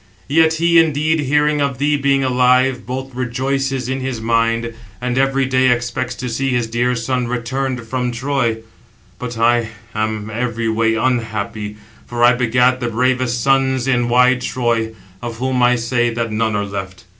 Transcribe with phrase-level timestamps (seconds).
[0.29, 5.45] Yet he indeed, hearing of thee being alive, both rejoices in his mind, and every
[5.45, 8.63] day expects to see his dear son returned from Troy.
[9.19, 11.77] But I [am] every way unhappy,
[12.07, 16.55] for I begat the bravest sons in wide Troy, of whom I say that none
[16.55, 17.05] are left.